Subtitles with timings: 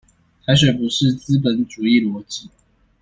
[0.47, 2.47] 台水不是資本主義邏輯